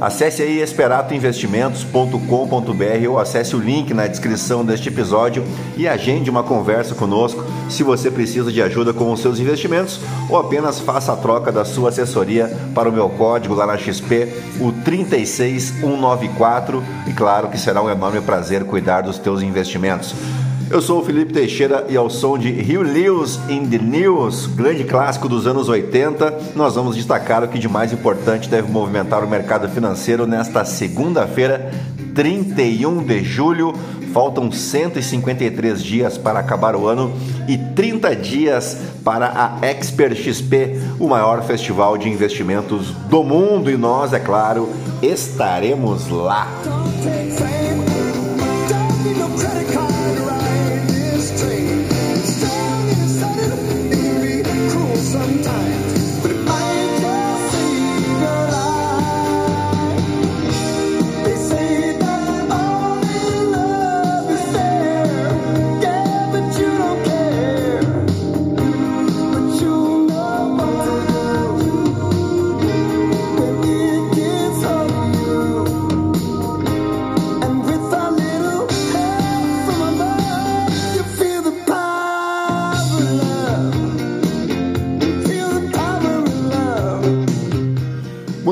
Acesse 0.00 0.42
aí 0.42 0.60
esperatoinvestimentos.com.br 0.60 3.08
ou 3.08 3.18
acesse 3.18 3.54
o 3.54 3.60
link 3.60 3.92
na 3.94 4.06
descrição 4.06 4.64
deste 4.64 4.88
episódio 4.88 5.44
e 5.76 5.86
agende 5.86 6.30
uma 6.30 6.42
conversa 6.42 6.94
conosco 6.94 7.44
se 7.68 7.82
você 7.82 8.10
precisa 8.10 8.52
de 8.52 8.60
ajuda 8.60 8.92
com 8.92 9.10
os 9.12 9.20
seus 9.20 9.38
investimentos 9.38 10.00
ou 10.28 10.38
apenas 10.38 10.80
faça 10.80 11.12
a 11.12 11.16
troca 11.16 11.52
da 11.52 11.64
sua 11.64 11.90
assessoria 11.90 12.54
para 12.74 12.88
o 12.88 12.92
meu 12.92 13.08
código 13.08 13.54
lá 13.54 13.66
na 13.66 13.78
XP, 13.78 14.28
o 14.60 14.72
36194, 14.84 16.82
e 17.06 17.12
claro 17.12 17.48
que 17.48 17.58
será 17.58 17.82
um 17.82 17.90
enorme 17.90 18.20
prazer 18.20 18.64
cuidar 18.64 19.02
dos 19.02 19.18
teus 19.18 19.42
investimentos. 19.42 20.14
Eu 20.70 20.80
sou 20.80 21.00
o 21.00 21.04
Felipe 21.04 21.32
Teixeira 21.32 21.86
e 21.88 21.96
ao 21.96 22.08
som 22.08 22.38
de 22.38 22.50
Rio 22.50 22.82
Lewis 22.82 23.38
in 23.48 23.66
the 23.66 23.78
News, 23.78 24.46
grande 24.46 24.84
clássico 24.84 25.28
dos 25.28 25.46
anos 25.46 25.68
80, 25.68 26.52
nós 26.56 26.74
vamos 26.74 26.96
destacar 26.96 27.44
o 27.44 27.48
que 27.48 27.58
de 27.58 27.68
mais 27.68 27.92
importante 27.92 28.48
deve 28.48 28.70
movimentar 28.72 29.22
o 29.22 29.28
mercado 29.28 29.68
financeiro 29.68 30.26
nesta 30.26 30.64
segunda-feira, 30.64 31.70
31 32.14 33.04
de 33.04 33.22
julho. 33.22 33.74
Faltam 34.12 34.50
153 34.50 35.82
dias 35.82 36.16
para 36.16 36.38
acabar 36.38 36.76
o 36.76 36.86
ano 36.86 37.12
e 37.48 37.58
30 37.58 38.14
dias 38.14 38.78
para 39.04 39.58
a 39.60 39.66
Expert 39.66 40.16
XP, 40.16 40.78
o 41.00 41.08
maior 41.08 41.42
festival 41.42 41.98
de 41.98 42.08
investimentos 42.08 42.90
do 43.10 43.24
mundo, 43.24 43.70
e 43.70 43.76
nós, 43.76 44.12
é 44.12 44.20
claro, 44.20 44.68
estaremos 45.02 46.08
lá. 46.08 46.48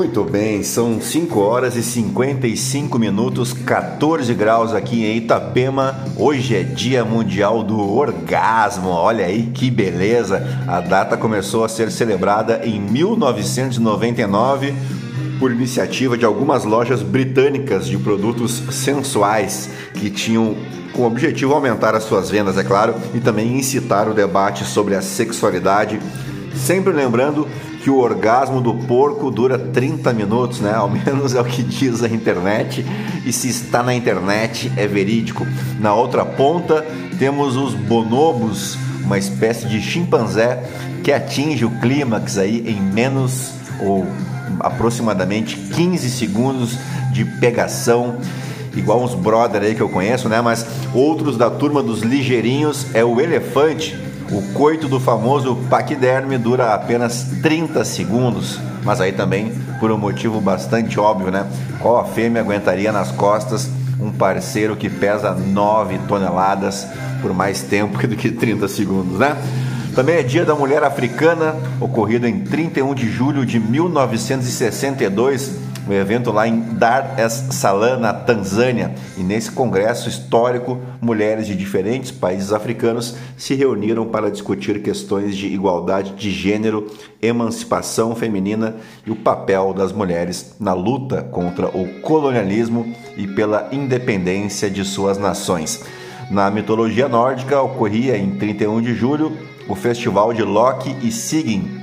Muito 0.03 0.25
bem, 0.25 0.61
são 0.63 0.99
5 0.99 1.39
horas 1.39 1.77
e 1.77 1.81
55 1.81 2.99
minutos, 2.99 3.53
14 3.53 4.33
graus 4.33 4.73
aqui 4.73 5.05
em 5.05 5.15
Itapema. 5.15 5.95
Hoje 6.17 6.57
é 6.57 6.61
Dia 6.61 7.05
Mundial 7.05 7.63
do 7.63 7.79
Orgasmo. 7.79 8.89
Olha 8.89 9.25
aí 9.25 9.43
que 9.53 9.71
beleza! 9.71 10.45
A 10.67 10.81
data 10.81 11.15
começou 11.15 11.63
a 11.63 11.69
ser 11.69 11.89
celebrada 11.89 12.65
em 12.65 12.81
1999 12.81 14.73
por 15.39 15.53
iniciativa 15.53 16.17
de 16.17 16.25
algumas 16.25 16.65
lojas 16.65 17.01
britânicas 17.01 17.87
de 17.87 17.97
produtos 17.97 18.61
sensuais 18.71 19.69
que 19.93 20.09
tinham 20.09 20.57
com 20.91 21.03
o 21.03 21.07
objetivo 21.07 21.53
aumentar 21.53 21.95
as 21.95 22.03
suas 22.03 22.29
vendas, 22.29 22.57
é 22.57 22.63
claro, 22.65 22.93
e 23.15 23.21
também 23.21 23.57
incitar 23.57 24.09
o 24.09 24.13
debate 24.13 24.65
sobre 24.65 24.95
a 24.95 25.01
sexualidade. 25.01 25.97
Sempre 26.53 26.91
lembrando 26.91 27.47
que 27.83 27.89
o 27.89 27.97
orgasmo 27.97 28.61
do 28.61 28.73
porco 28.73 29.29
dura 29.29 29.59
30 29.59 30.13
minutos, 30.13 30.61
né? 30.61 30.73
Ao 30.73 30.87
menos 30.89 31.35
é 31.35 31.41
o 31.41 31.43
que 31.43 31.61
diz 31.61 32.01
a 32.01 32.07
internet. 32.07 32.85
E 33.25 33.33
se 33.33 33.49
está 33.49 33.83
na 33.83 33.93
internet, 33.93 34.71
é 34.77 34.87
verídico. 34.87 35.45
Na 35.81 35.93
outra 35.93 36.25
ponta, 36.25 36.81
temos 37.19 37.57
os 37.57 37.73
bonobos, 37.73 38.77
uma 39.03 39.17
espécie 39.17 39.67
de 39.67 39.81
chimpanzé 39.81 40.63
que 41.03 41.11
atinge 41.11 41.65
o 41.65 41.71
clímax 41.81 42.37
aí 42.37 42.63
em 42.65 42.79
menos 42.79 43.51
ou 43.81 44.07
aproximadamente 44.61 45.57
15 45.57 46.09
segundos 46.09 46.77
de 47.11 47.25
pegação 47.25 48.17
igual 48.75 49.03
uns 49.03 49.13
brother 49.13 49.61
aí 49.61 49.75
que 49.75 49.81
eu 49.81 49.89
conheço, 49.89 50.29
né? 50.29 50.41
Mas 50.41 50.65
outros 50.93 51.37
da 51.37 51.49
turma 51.49 51.83
dos 51.83 52.01
ligeirinhos 52.01 52.87
é 52.93 53.03
o 53.03 53.19
elefante 53.19 53.95
o 54.33 54.41
coito 54.53 54.87
do 54.87 54.99
famoso 54.99 55.55
paquiderme 55.69 56.39
dura 56.39 56.73
apenas 56.73 57.27
30 57.43 57.85
segundos, 57.85 58.59
mas 58.83 58.99
aí 58.99 59.11
também 59.11 59.51
por 59.79 59.91
um 59.91 59.97
motivo 59.97 60.41
bastante 60.41 60.99
óbvio, 60.99 61.29
né? 61.29 61.45
Qual 61.79 61.99
a 61.99 62.05
fêmea 62.05 62.41
aguentaria 62.41 62.91
nas 62.91 63.11
costas 63.11 63.69
um 63.99 64.11
parceiro 64.11 64.75
que 64.75 64.89
pesa 64.89 65.35
9 65.35 65.99
toneladas 66.07 66.87
por 67.21 67.31
mais 67.31 67.61
tempo 67.61 67.95
do 68.07 68.15
que 68.15 68.31
30 68.31 68.67
segundos, 68.67 69.19
né? 69.19 69.37
Também 69.93 70.15
é 70.15 70.23
Dia 70.23 70.43
da 70.43 70.55
Mulher 70.55 70.83
Africana, 70.83 71.55
ocorrido 71.79 72.27
em 72.27 72.39
31 72.39 72.95
de 72.95 73.11
julho 73.11 73.45
de 73.45 73.59
1962 73.59 75.62
um 75.87 75.93
evento 75.93 76.31
lá 76.31 76.47
em 76.47 76.59
Dar 76.59 77.15
es 77.19 77.33
Salaam, 77.51 77.99
na 77.99 78.13
Tanzânia. 78.13 78.93
E 79.17 79.21
nesse 79.21 79.51
congresso 79.51 80.07
histórico, 80.07 80.79
mulheres 81.01 81.47
de 81.47 81.55
diferentes 81.55 82.11
países 82.11 82.53
africanos 82.53 83.15
se 83.37 83.53
reuniram 83.53 84.05
para 84.07 84.31
discutir 84.31 84.81
questões 84.81 85.35
de 85.35 85.47
igualdade 85.47 86.11
de 86.11 86.31
gênero, 86.31 86.87
emancipação 87.21 88.15
feminina 88.15 88.75
e 89.05 89.11
o 89.11 89.15
papel 89.15 89.73
das 89.73 89.91
mulheres 89.91 90.55
na 90.59 90.73
luta 90.73 91.21
contra 91.21 91.67
o 91.67 92.01
colonialismo 92.01 92.93
e 93.17 93.27
pela 93.27 93.69
independência 93.71 94.69
de 94.69 94.85
suas 94.85 95.17
nações. 95.17 95.83
Na 96.31 96.49
mitologia 96.49 97.09
nórdica, 97.09 97.61
ocorria 97.61 98.17
em 98.17 98.37
31 98.37 98.81
de 98.81 98.93
julho 98.95 99.37
o 99.67 99.75
festival 99.75 100.33
de 100.33 100.43
Loki 100.43 100.95
e 101.01 101.11
Sigyn. 101.11 101.81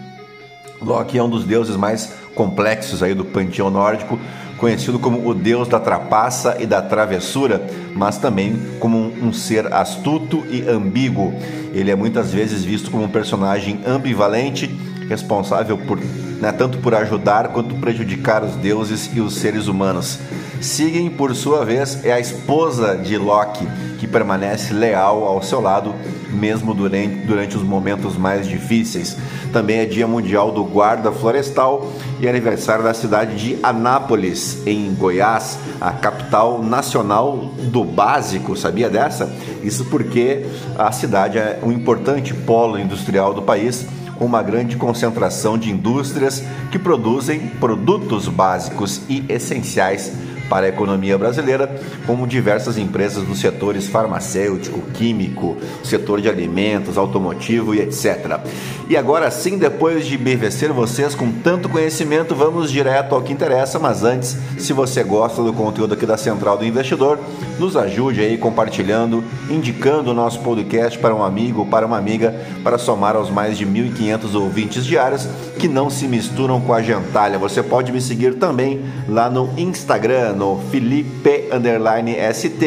Loki 0.81 1.19
é 1.19 1.23
um 1.23 1.29
dos 1.29 1.45
deuses 1.45 1.77
mais 1.77 2.20
complexos 2.35 3.03
aí 3.03 3.15
do 3.15 3.25
panteão 3.25 3.71
nórdico, 3.71 4.19
conhecido 4.57 4.99
como 4.99 5.27
o 5.27 5.35
deus 5.35 5.69
da 5.69 5.81
trapaça 5.81 6.57
e 6.61 6.67
da 6.67 6.83
travessura, 6.83 7.67
mas 7.95 8.19
também 8.19 8.61
como 8.79 8.97
um, 8.97 9.29
um 9.29 9.33
ser 9.33 9.73
astuto 9.73 10.45
e 10.51 10.69
ambíguo. 10.69 11.35
Ele 11.73 11.91
é 11.91 11.97
muitas 11.97 12.33
vezes 12.33 12.65
visto 12.65 12.91
como 12.91 13.05
um 13.05 13.09
personagem 13.09 13.81
ambivalente, 13.87 14.67
responsável 15.09 15.79
por 15.79 15.99
né, 16.41 16.51
tanto 16.51 16.79
por 16.79 16.95
ajudar 16.95 17.49
quanto 17.49 17.75
prejudicar 17.77 18.43
os 18.43 18.57
deuses 18.57 19.11
e 19.15 19.21
os 19.21 19.37
seres 19.37 19.67
humanos. 19.69 20.19
Sigyn, 20.61 21.09
por 21.11 21.35
sua 21.35 21.65
vez, 21.65 22.05
é 22.05 22.13
a 22.13 22.21
esposa 22.21 22.97
de 22.97 23.17
Loki, 23.17 23.67
que 23.99 24.07
permanece 24.07 24.75
leal 24.75 25.25
ao 25.25 25.43
seu 25.43 25.61
lado 25.61 25.95
mesmo 26.31 26.75
durante, 26.75 27.27
durante 27.27 27.57
os 27.57 27.63
momentos 27.63 28.17
mais 28.17 28.47
difíceis. 28.47 29.17
Também 29.53 29.79
é 29.79 29.87
Dia 29.87 30.07
Mundial 30.07 30.53
do 30.53 30.63
Guarda 30.65 31.11
Florestal 31.11 31.91
e 32.21 32.29
aniversário 32.29 32.85
da 32.85 32.95
cidade 32.95 33.37
de 33.37 33.59
Anápolis, 33.63 34.63
em 34.67 34.95
Goiás, 34.95 35.59
a 35.81 35.93
capital 35.93 36.63
nacional 36.63 37.37
do 37.65 37.83
básico. 37.83 38.55
Sabia 38.57 38.91
dessa? 38.91 39.33
Isso 39.63 39.87
porque 39.87 40.47
a 40.79 40.93
cidade 40.93 41.39
é 41.39 41.59
um 41.63 41.73
importante 41.73 42.35
polo 42.35 42.79
industrial 42.79 43.35
do 43.35 43.43
país 43.43 43.87
com 44.19 44.27
uma 44.27 44.43
grande 44.43 44.77
concentração 44.77 45.57
de 45.57 45.71
indústrias 45.71 46.45
que 46.71 46.79
produzem 46.79 47.49
produtos 47.59 48.29
básicos 48.29 49.01
e 49.09 49.25
essenciais 49.31 50.13
para 50.51 50.67
a 50.67 50.69
economia 50.69 51.17
brasileira, 51.17 51.75
como 52.07 52.27
diversas 52.27 52.77
empresas 52.77 53.25
dos 53.25 53.41
setores 53.41 53.87
farmacêutico, 53.87 54.83
químico, 54.93 55.57
setor 55.83 56.21
de 56.21 56.29
alimentos, 56.29 56.99
automotivo 56.99 57.75
e 57.75 57.81
etc. 57.81 58.41
E 58.89 58.97
agora 58.97 59.31
sim, 59.31 59.57
depois 59.57 60.07
de 60.07 60.19
bevecer 60.19 60.71
vocês 60.73 61.15
com 61.15 61.33
tanto 61.33 61.69
conhecimento, 61.69 62.35
vamos 62.35 62.71
direto 62.71 63.15
ao 63.15 63.23
que 63.23 63.33
interessa, 63.33 63.79
mas 63.79 64.05
antes, 64.05 64.37
se 64.59 64.75
você 64.75 65.03
gosta 65.03 65.43
do 65.43 65.53
conteúdo 65.53 65.95
aqui 65.95 66.05
da 66.05 66.19
Central 66.19 66.59
do 66.59 66.67
Investidor, 66.67 67.19
nos 67.59 67.77
ajude 67.77 68.21
aí 68.21 68.37
compartilhando, 68.37 69.25
indicando 69.49 70.11
o 70.11 70.15
nosso 70.15 70.41
podcast 70.41 70.99
para 70.99 71.15
um 71.15 71.23
amigo 71.23 71.71
para 71.71 71.87
uma 71.87 71.97
amiga, 71.97 72.35
para 72.65 72.77
somar 72.77 73.17
aos 73.17 73.31
mais 73.31 73.57
de 73.57 73.65
1.500 73.65 74.35
ouvintes 74.35 74.85
diários 74.85 75.29
que 75.59 75.69
não 75.69 75.89
se 75.89 76.07
misturam 76.07 76.61
com 76.61 76.75
a 76.75 76.83
gentalha. 76.83 77.39
Você 77.39 77.63
pode 77.63 77.93
me 77.93 78.01
seguir 78.01 78.35
também 78.35 78.83
lá 79.09 79.31
no 79.31 79.51
Instagram, 79.57 80.35
no 80.41 80.59
Felipe 80.71 81.51
Underline 81.53 82.17
ST. 82.33 82.63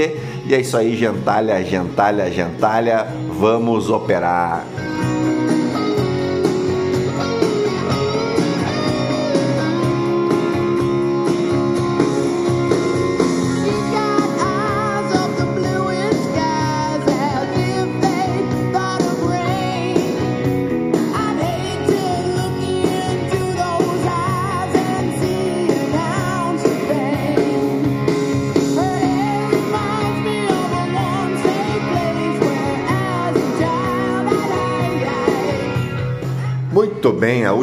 E 0.45 0.53
é 0.53 0.61
isso 0.61 0.77
aí, 0.77 0.95
gentalha, 0.95 1.63
gentalha, 1.63 2.29
gentalha. 2.31 3.07
Vamos 3.39 3.89
operar. 3.89 4.63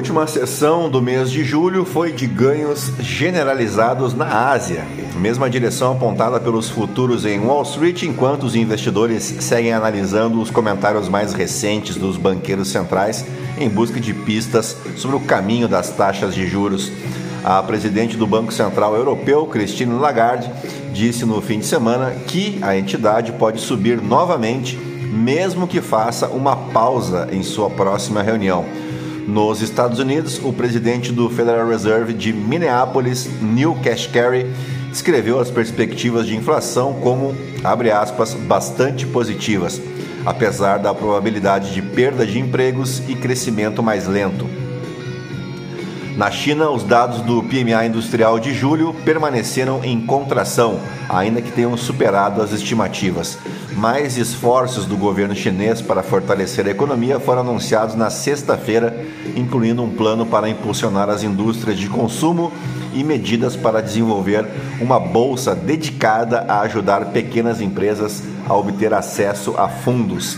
Última 0.00 0.26
sessão 0.26 0.88
do 0.88 1.02
mês 1.02 1.30
de 1.30 1.44
julho 1.44 1.84
foi 1.84 2.10
de 2.10 2.26
ganhos 2.26 2.90
generalizados 3.00 4.14
na 4.14 4.48
Ásia, 4.50 4.82
mesma 5.16 5.50
direção 5.50 5.92
apontada 5.92 6.40
pelos 6.40 6.70
futuros 6.70 7.26
em 7.26 7.38
Wall 7.38 7.62
Street, 7.64 8.04
enquanto 8.04 8.44
os 8.44 8.56
investidores 8.56 9.22
seguem 9.40 9.74
analisando 9.74 10.40
os 10.40 10.50
comentários 10.50 11.06
mais 11.06 11.34
recentes 11.34 11.96
dos 11.96 12.16
banqueiros 12.16 12.68
centrais 12.68 13.26
em 13.58 13.68
busca 13.68 14.00
de 14.00 14.14
pistas 14.14 14.74
sobre 14.96 15.16
o 15.16 15.20
caminho 15.20 15.68
das 15.68 15.90
taxas 15.90 16.34
de 16.34 16.46
juros. 16.46 16.90
A 17.44 17.62
presidente 17.62 18.16
do 18.16 18.26
Banco 18.26 18.54
Central 18.54 18.96
Europeu, 18.96 19.44
Christine 19.48 19.98
Lagarde, 19.98 20.50
disse 20.94 21.26
no 21.26 21.42
fim 21.42 21.58
de 21.58 21.66
semana 21.66 22.12
que 22.26 22.58
a 22.62 22.74
entidade 22.74 23.32
pode 23.32 23.60
subir 23.60 24.00
novamente, 24.00 24.78
mesmo 24.78 25.68
que 25.68 25.82
faça 25.82 26.26
uma 26.28 26.56
pausa 26.56 27.28
em 27.30 27.42
sua 27.42 27.68
próxima 27.68 28.22
reunião. 28.22 28.64
Nos 29.26 29.60
Estados 29.62 29.98
Unidos, 29.98 30.40
o 30.42 30.52
presidente 30.52 31.12
do 31.12 31.28
Federal 31.30 31.68
Reserve 31.68 32.12
de 32.12 32.32
Minneapolis, 32.32 33.28
Neil 33.40 33.76
Kashkari, 33.82 34.46
descreveu 34.90 35.38
as 35.38 35.50
perspectivas 35.50 36.26
de 36.26 36.34
inflação 36.34 36.94
como, 36.94 37.34
abre 37.62 37.90
aspas, 37.90 38.34
bastante 38.34 39.06
positivas, 39.06 39.80
apesar 40.26 40.78
da 40.78 40.92
probabilidade 40.92 41.72
de 41.72 41.80
perda 41.80 42.26
de 42.26 42.38
empregos 42.38 43.02
e 43.08 43.14
crescimento 43.14 43.82
mais 43.82 44.06
lento. 44.06 44.46
Na 46.16 46.30
China, 46.30 46.70
os 46.70 46.82
dados 46.82 47.20
do 47.22 47.42
PMI 47.42 47.86
industrial 47.86 48.38
de 48.38 48.52
julho 48.52 48.94
permaneceram 49.04 49.82
em 49.84 50.00
contração, 50.00 50.80
ainda 51.08 51.40
que 51.40 51.52
tenham 51.52 51.76
superado 51.76 52.42
as 52.42 52.52
estimativas. 52.52 53.38
Mais 53.76 54.18
esforços 54.18 54.84
do 54.84 54.96
governo 54.96 55.34
chinês 55.34 55.80
para 55.80 56.02
fortalecer 56.02 56.66
a 56.66 56.70
economia 56.70 57.20
foram 57.20 57.42
anunciados 57.42 57.94
na 57.94 58.10
sexta-feira, 58.10 59.04
incluindo 59.36 59.82
um 59.82 59.90
plano 59.90 60.26
para 60.26 60.48
impulsionar 60.48 61.08
as 61.08 61.22
indústrias 61.22 61.78
de 61.78 61.88
consumo 61.88 62.52
e 62.92 63.04
medidas 63.04 63.54
para 63.54 63.80
desenvolver 63.80 64.44
uma 64.80 64.98
bolsa 64.98 65.54
dedicada 65.54 66.44
a 66.48 66.60
ajudar 66.62 67.06
pequenas 67.06 67.60
empresas 67.60 68.22
a 68.48 68.54
obter 68.54 68.92
acesso 68.92 69.54
a 69.56 69.68
fundos. 69.68 70.36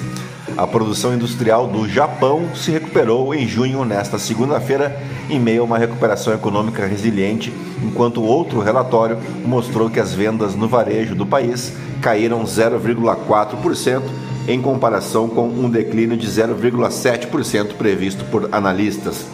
A 0.56 0.66
produção 0.66 1.14
industrial 1.14 1.66
do 1.66 1.88
Japão 1.88 2.54
se 2.54 2.70
recuperou 2.70 3.34
em 3.34 3.48
junho, 3.48 3.84
nesta 3.84 4.18
segunda-feira, 4.18 5.00
em 5.30 5.40
meio 5.40 5.62
a 5.62 5.64
uma 5.64 5.78
recuperação 5.78 6.34
econômica 6.34 6.86
resiliente, 6.86 7.52
enquanto 7.82 8.22
outro 8.22 8.60
relatório 8.60 9.18
mostrou 9.44 9.88
que 9.88 9.98
as 9.98 10.12
vendas 10.12 10.54
no 10.54 10.68
varejo 10.68 11.14
do 11.14 11.24
país 11.24 11.72
caíram 12.02 12.44
0,4% 12.44 14.02
em 14.46 14.60
comparação 14.60 15.28
com 15.28 15.48
um 15.48 15.70
declínio 15.70 16.16
de 16.16 16.26
0,7% 16.26 17.74
previsto 17.74 18.24
por 18.26 18.48
analistas. 18.52 19.24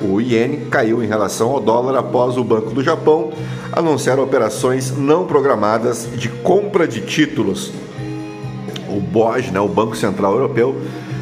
O 0.00 0.20
iene 0.20 0.66
caiu 0.70 1.02
em 1.02 1.06
relação 1.06 1.50
ao 1.50 1.60
dólar 1.60 1.98
após 1.98 2.36
o 2.36 2.44
Banco 2.44 2.70
do 2.70 2.82
Japão 2.82 3.32
anunciar 3.72 4.18
operações 4.18 4.96
não 4.96 5.26
programadas 5.26 6.08
de 6.16 6.28
compra 6.28 6.86
de 6.86 7.00
títulos 7.00 7.72
o 8.90 9.00
BOJ, 9.00 9.50
né, 9.50 9.60
o 9.60 9.68
Banco 9.68 9.96
Central 9.96 10.32
Europeu, 10.32 10.80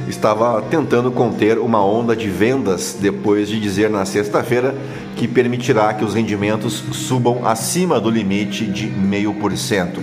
estava 0.08 0.60
tentando 0.62 1.10
conter 1.10 1.58
uma 1.58 1.84
onda 1.84 2.16
de 2.16 2.28
vendas 2.28 2.96
depois 2.98 3.48
de 3.48 3.60
dizer 3.60 3.90
na 3.90 4.04
sexta-feira 4.04 4.74
que 5.16 5.28
permitirá 5.28 5.92
que 5.92 6.04
os 6.04 6.14
rendimentos 6.14 6.82
subam 6.92 7.46
acima 7.46 8.00
do 8.00 8.10
limite 8.10 8.64
de 8.64 8.88
0,5%. 8.88 9.98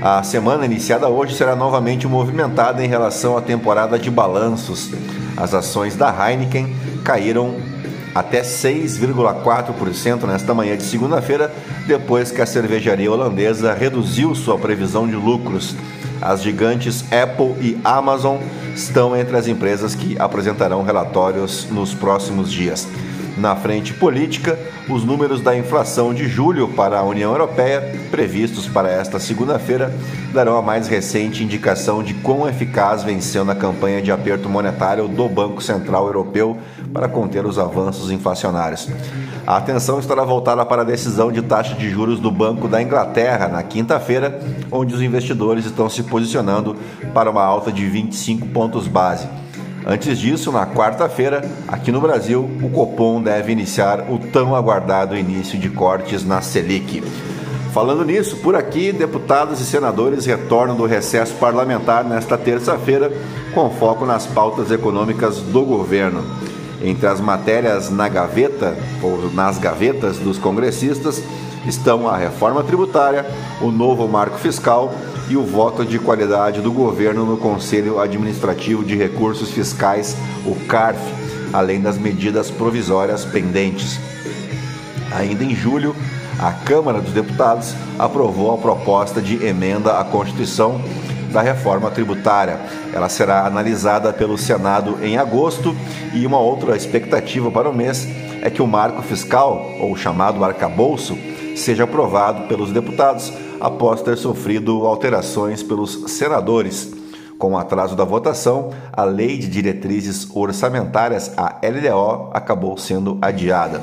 A 0.00 0.22
semana 0.22 0.64
iniciada 0.66 1.08
hoje 1.08 1.34
será 1.34 1.56
novamente 1.56 2.06
movimentada 2.06 2.84
em 2.84 2.88
relação 2.88 3.36
à 3.36 3.40
temporada 3.40 3.98
de 3.98 4.10
balanços. 4.10 4.90
As 5.36 5.54
ações 5.54 5.96
da 5.96 6.08
Heineken 6.10 6.74
caíram 7.02 7.56
até 8.14 8.42
6,4% 8.42 10.24
nesta 10.24 10.54
manhã 10.54 10.76
de 10.76 10.82
segunda-feira, 10.84 11.52
depois 11.86 12.30
que 12.30 12.40
a 12.40 12.46
cervejaria 12.46 13.10
holandesa 13.10 13.74
reduziu 13.74 14.34
sua 14.34 14.58
previsão 14.58 15.06
de 15.06 15.14
lucros 15.14 15.74
as 16.20 16.42
gigantes 16.42 17.04
Apple 17.12 17.54
e 17.60 17.78
Amazon 17.84 18.38
estão 18.74 19.16
entre 19.16 19.36
as 19.36 19.48
empresas 19.48 19.94
que 19.94 20.18
apresentarão 20.18 20.82
relatórios 20.82 21.66
nos 21.70 21.94
próximos 21.94 22.50
dias. 22.50 22.86
Na 23.36 23.54
frente 23.54 23.92
política, 23.92 24.58
os 24.88 25.04
números 25.04 25.42
da 25.42 25.54
inflação 25.54 26.14
de 26.14 26.26
julho 26.26 26.68
para 26.68 26.98
a 26.98 27.02
União 27.02 27.32
Europeia, 27.32 27.82
previstos 28.10 28.66
para 28.66 28.90
esta 28.90 29.20
segunda-feira, 29.20 29.94
darão 30.32 30.56
a 30.56 30.62
mais 30.62 30.88
recente 30.88 31.44
indicação 31.44 32.02
de 32.02 32.14
quão 32.14 32.48
eficaz 32.48 33.02
venceu 33.02 33.44
na 33.44 33.54
campanha 33.54 34.00
de 34.00 34.10
aperto 34.10 34.48
monetário 34.48 35.06
do 35.06 35.28
Banco 35.28 35.62
Central 35.62 36.06
Europeu 36.06 36.56
para 36.94 37.08
conter 37.08 37.44
os 37.44 37.58
avanços 37.58 38.10
inflacionários. 38.10 38.88
A 39.46 39.58
atenção 39.58 39.98
estará 39.98 40.24
voltada 40.24 40.64
para 40.64 40.80
a 40.80 40.84
decisão 40.84 41.30
de 41.30 41.42
taxa 41.42 41.74
de 41.74 41.90
juros 41.90 42.18
do 42.18 42.30
Banco 42.30 42.66
da 42.66 42.80
Inglaterra 42.80 43.48
na 43.48 43.62
quinta-feira, 43.62 44.40
onde 44.72 44.94
os 44.94 45.02
investidores 45.02 45.66
estão 45.66 45.90
se 45.90 46.02
posicionando 46.02 46.74
para 47.12 47.30
uma 47.30 47.44
alta 47.44 47.70
de 47.70 47.86
25 47.86 48.46
pontos 48.48 48.88
base. 48.88 49.28
Antes 49.88 50.18
disso, 50.18 50.50
na 50.50 50.66
quarta-feira, 50.66 51.48
aqui 51.68 51.92
no 51.92 52.00
Brasil, 52.00 52.50
o 52.60 52.68
Copom 52.68 53.22
deve 53.22 53.52
iniciar 53.52 54.10
o 54.10 54.18
tão 54.18 54.52
aguardado 54.52 55.16
início 55.16 55.56
de 55.56 55.70
cortes 55.70 56.26
na 56.26 56.42
Selic. 56.42 57.04
Falando 57.72 58.04
nisso, 58.04 58.38
por 58.38 58.56
aqui, 58.56 58.90
deputados 58.90 59.60
e 59.60 59.64
senadores 59.64 60.26
retornam 60.26 60.74
do 60.74 60.86
recesso 60.86 61.34
parlamentar 61.34 62.02
nesta 62.02 62.36
terça-feira, 62.36 63.12
com 63.54 63.70
foco 63.70 64.04
nas 64.04 64.26
pautas 64.26 64.72
econômicas 64.72 65.38
do 65.38 65.62
governo. 65.62 66.24
Entre 66.82 67.06
as 67.06 67.20
matérias 67.20 67.88
na 67.88 68.08
gaveta 68.08 68.76
ou 69.00 69.30
nas 69.30 69.56
gavetas 69.56 70.18
dos 70.18 70.36
congressistas 70.36 71.22
estão 71.64 72.08
a 72.08 72.16
reforma 72.16 72.64
tributária, 72.64 73.24
o 73.60 73.70
novo 73.70 74.08
marco 74.08 74.36
fiscal 74.36 74.92
e 75.28 75.36
o 75.36 75.42
voto 75.42 75.84
de 75.84 75.98
qualidade 75.98 76.60
do 76.60 76.72
governo 76.72 77.24
no 77.24 77.36
Conselho 77.36 77.98
Administrativo 78.00 78.84
de 78.84 78.96
Recursos 78.96 79.50
Fiscais, 79.50 80.16
o 80.44 80.54
CARF, 80.66 81.00
além 81.52 81.80
das 81.80 81.98
medidas 81.98 82.50
provisórias 82.50 83.24
pendentes. 83.24 83.98
Ainda 85.12 85.44
em 85.44 85.54
julho, 85.54 85.94
a 86.38 86.52
Câmara 86.52 87.00
dos 87.00 87.12
Deputados 87.12 87.74
aprovou 87.98 88.54
a 88.54 88.58
proposta 88.58 89.20
de 89.20 89.44
emenda 89.44 89.98
à 89.98 90.04
Constituição 90.04 90.80
da 91.32 91.42
reforma 91.42 91.90
tributária. 91.90 92.60
Ela 92.92 93.08
será 93.08 93.46
analisada 93.46 94.12
pelo 94.12 94.38
Senado 94.38 94.98
em 95.02 95.18
agosto 95.18 95.74
e 96.12 96.26
uma 96.26 96.38
outra 96.38 96.76
expectativa 96.76 97.50
para 97.50 97.68
o 97.68 97.74
mês 97.74 98.06
é 98.42 98.50
que 98.50 98.62
o 98.62 98.66
marco 98.66 99.02
fiscal, 99.02 99.74
ou 99.80 99.96
chamado 99.96 100.44
arcabouço, 100.44 101.18
seja 101.56 101.84
aprovado 101.84 102.46
pelos 102.46 102.70
deputados 102.70 103.32
após 103.60 104.02
ter 104.02 104.16
sofrido 104.16 104.86
alterações 104.86 105.62
pelos 105.62 106.10
senadores. 106.12 106.94
Com 107.38 107.52
o 107.52 107.58
atraso 107.58 107.94
da 107.94 108.04
votação, 108.04 108.70
a 108.90 109.04
Lei 109.04 109.36
de 109.36 109.46
Diretrizes 109.46 110.26
Orçamentárias, 110.34 111.32
a 111.36 111.56
LDO, 111.62 112.30
acabou 112.32 112.78
sendo 112.78 113.18
adiada. 113.20 113.82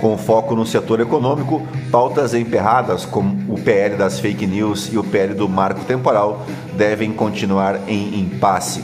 Com 0.00 0.16
foco 0.16 0.54
no 0.54 0.64
setor 0.64 1.00
econômico, 1.00 1.66
pautas 1.90 2.32
emperradas 2.32 3.04
como 3.04 3.52
o 3.52 3.60
PL 3.60 3.96
das 3.96 4.20
fake 4.20 4.46
news 4.46 4.90
e 4.90 4.96
o 4.96 5.04
PL 5.04 5.34
do 5.34 5.48
marco 5.48 5.84
temporal 5.84 6.46
devem 6.76 7.12
continuar 7.12 7.80
em 7.88 8.20
impasse. 8.20 8.82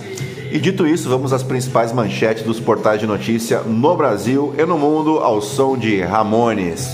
E 0.50 0.58
dito 0.58 0.86
isso, 0.86 1.08
vamos 1.08 1.32
às 1.32 1.42
principais 1.42 1.92
manchetes 1.92 2.44
dos 2.44 2.60
portais 2.60 3.00
de 3.00 3.06
notícia 3.06 3.60
no 3.60 3.96
Brasil 3.96 4.54
e 4.58 4.64
no 4.64 4.78
mundo 4.78 5.18
ao 5.18 5.40
som 5.40 5.76
de 5.76 6.00
Ramones. 6.02 6.90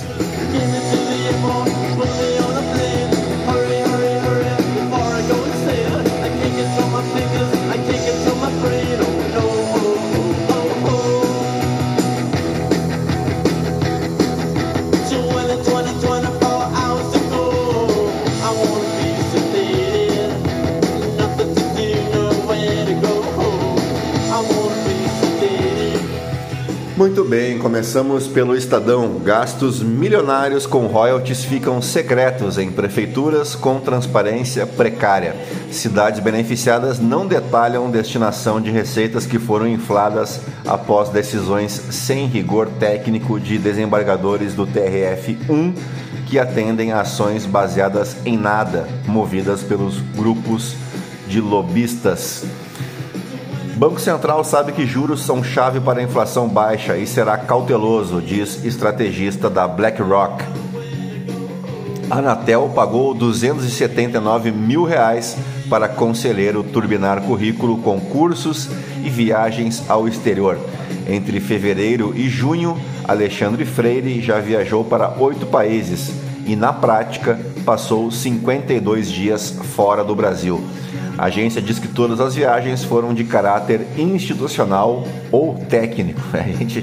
Muito 27.00 27.24
bem, 27.24 27.58
começamos 27.58 28.26
pelo 28.26 28.54
Estadão. 28.54 29.18
Gastos 29.20 29.82
milionários 29.82 30.66
com 30.66 30.86
royalties 30.86 31.42
ficam 31.42 31.80
secretos 31.80 32.58
em 32.58 32.70
prefeituras 32.70 33.54
com 33.54 33.80
transparência 33.80 34.66
precária. 34.66 35.34
Cidades 35.70 36.20
beneficiadas 36.20 36.98
não 36.98 37.26
detalham 37.26 37.90
destinação 37.90 38.60
de 38.60 38.70
receitas 38.70 39.24
que 39.24 39.38
foram 39.38 39.66
infladas 39.66 40.40
após 40.66 41.08
decisões 41.08 41.72
sem 41.72 42.26
rigor 42.26 42.68
técnico 42.78 43.40
de 43.40 43.56
desembargadores 43.56 44.52
do 44.52 44.66
TRF-1 44.66 45.74
que 46.26 46.38
atendem 46.38 46.92
ações 46.92 47.46
baseadas 47.46 48.14
em 48.26 48.36
nada, 48.36 48.86
movidas 49.06 49.62
pelos 49.62 49.98
grupos 50.14 50.74
de 51.26 51.40
lobistas. 51.40 52.44
Banco 53.80 53.98
Central 53.98 54.44
sabe 54.44 54.72
que 54.72 54.86
juros 54.86 55.22
são 55.22 55.42
chave 55.42 55.80
para 55.80 56.00
a 56.00 56.02
inflação 56.02 56.46
baixa 56.46 56.98
e 56.98 57.06
será 57.06 57.38
cauteloso, 57.38 58.20
diz 58.20 58.62
estrategista 58.62 59.48
da 59.48 59.66
BlackRock. 59.66 60.44
Anatel 62.10 62.70
pagou 62.74 63.14
279 63.14 64.50
mil 64.50 64.84
reais 64.84 65.34
para 65.70 65.88
conselheiro 65.88 66.62
turbinar 66.62 67.22
currículo 67.22 67.78
com 67.78 67.98
cursos 67.98 68.68
e 69.02 69.08
viagens 69.08 69.82
ao 69.88 70.06
exterior. 70.06 70.58
Entre 71.08 71.40
fevereiro 71.40 72.12
e 72.14 72.28
junho, 72.28 72.78
Alexandre 73.08 73.64
Freire 73.64 74.20
já 74.20 74.40
viajou 74.40 74.84
para 74.84 75.14
oito 75.18 75.46
países 75.46 76.12
e, 76.46 76.56
na 76.56 76.72
prática, 76.72 77.38
passou 77.64 78.10
52 78.10 79.10
dias 79.10 79.50
fora 79.74 80.02
do 80.02 80.14
Brasil. 80.14 80.62
A 81.16 81.24
agência 81.24 81.60
diz 81.60 81.78
que 81.78 81.88
todas 81.88 82.20
as 82.20 82.34
viagens 82.34 82.82
foram 82.82 83.12
de 83.12 83.24
caráter 83.24 83.86
institucional 83.98 85.06
ou 85.30 85.54
técnico. 85.68 86.20
A 86.32 86.42
gente 86.42 86.80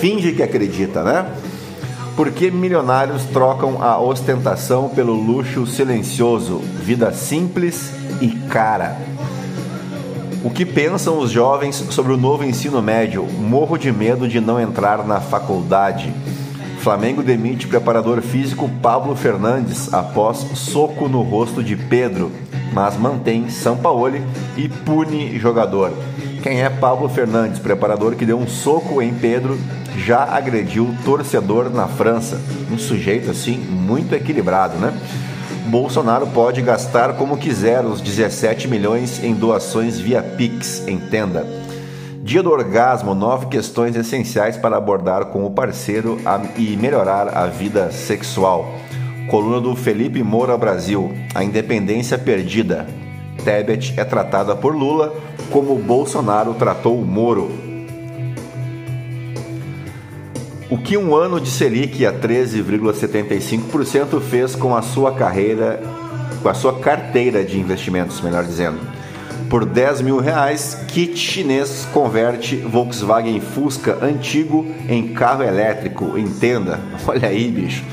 finge 0.00 0.32
que 0.32 0.42
acredita, 0.42 1.02
né? 1.02 1.26
Porque 2.16 2.50
milionários 2.50 3.24
trocam 3.24 3.82
a 3.82 4.00
ostentação 4.00 4.88
pelo 4.88 5.12
luxo 5.12 5.66
silencioso, 5.66 6.58
vida 6.58 7.12
simples 7.12 7.92
e 8.22 8.28
cara. 8.28 8.96
O 10.42 10.50
que 10.50 10.64
pensam 10.64 11.18
os 11.18 11.30
jovens 11.30 11.76
sobre 11.90 12.12
o 12.12 12.16
novo 12.16 12.42
ensino 12.42 12.80
médio? 12.80 13.24
Morro 13.24 13.76
de 13.76 13.92
medo 13.92 14.26
de 14.26 14.40
não 14.40 14.58
entrar 14.58 15.06
na 15.06 15.20
faculdade. 15.20 16.14
Flamengo 16.86 17.20
demite 17.20 17.66
preparador 17.66 18.22
físico 18.22 18.70
Pablo 18.80 19.16
Fernandes 19.16 19.92
após 19.92 20.36
soco 20.54 21.08
no 21.08 21.20
rosto 21.20 21.60
de 21.60 21.74
Pedro 21.74 22.30
mas 22.72 22.96
mantém 22.96 23.48
Sampaoli 23.50 24.22
e 24.56 24.68
pune 24.68 25.36
jogador. 25.36 25.92
Quem 26.44 26.62
é 26.62 26.70
Pablo 26.70 27.08
Fernandes, 27.08 27.58
preparador 27.58 28.14
que 28.14 28.24
deu 28.24 28.38
um 28.38 28.46
soco 28.46 29.02
em 29.02 29.12
Pedro, 29.12 29.58
já 29.96 30.22
agrediu 30.22 30.94
torcedor 31.04 31.70
na 31.70 31.88
França. 31.88 32.40
Um 32.70 32.78
sujeito 32.78 33.32
assim 33.32 33.56
muito 33.56 34.14
equilibrado, 34.14 34.76
né? 34.76 34.96
Bolsonaro 35.66 36.28
pode 36.28 36.62
gastar 36.62 37.14
como 37.14 37.36
quiser 37.36 37.84
os 37.84 38.00
17 38.00 38.68
milhões 38.68 39.24
em 39.24 39.34
doações 39.34 39.98
via 39.98 40.22
Pix, 40.22 40.86
entenda. 40.86 41.65
Dia 42.26 42.42
do 42.42 42.50
orgasmo, 42.50 43.14
nove 43.14 43.46
questões 43.46 43.94
essenciais 43.94 44.56
para 44.56 44.76
abordar 44.76 45.26
com 45.26 45.46
o 45.46 45.50
parceiro 45.52 46.18
e 46.56 46.76
melhorar 46.76 47.28
a 47.28 47.46
vida 47.46 47.92
sexual. 47.92 48.74
Coluna 49.30 49.60
do 49.60 49.76
Felipe 49.76 50.20
Moura 50.24 50.58
Brasil. 50.58 51.14
A 51.32 51.44
independência 51.44 52.18
perdida. 52.18 52.88
Tebet 53.44 53.94
é 53.96 54.04
tratada 54.04 54.56
por 54.56 54.74
Lula 54.74 55.14
como 55.52 55.76
Bolsonaro 55.76 56.52
tratou 56.54 57.00
o 57.00 57.04
Moro. 57.04 57.48
O 60.68 60.78
que 60.78 60.96
um 60.96 61.14
ano 61.14 61.40
de 61.40 61.48
Selic 61.48 62.04
a 62.04 62.12
13,75% 62.12 64.20
fez 64.20 64.56
com 64.56 64.74
a 64.74 64.82
sua 64.82 65.14
carreira, 65.14 65.80
com 66.42 66.48
a 66.48 66.54
sua 66.54 66.80
carteira 66.80 67.44
de 67.44 67.60
investimentos, 67.60 68.20
melhor 68.20 68.42
dizendo. 68.42 68.95
Por 69.48 69.64
10 69.64 70.00
mil 70.00 70.18
reais, 70.18 70.74
kit 70.88 71.16
chinês 71.16 71.86
converte 71.92 72.56
Volkswagen 72.56 73.40
Fusca 73.40 73.98
antigo 74.02 74.66
em 74.88 75.14
carro 75.14 75.44
elétrico. 75.44 76.18
Entenda, 76.18 76.80
olha 77.06 77.28
aí, 77.28 77.48
bicho. 77.48 77.84